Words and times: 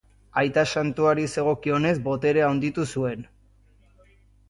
Aita 0.41 0.63
Santuari 0.75 1.27
zegokionez, 1.35 1.93
boterea 2.09 2.51
handitu 2.55 2.91
zuen. 2.97 3.27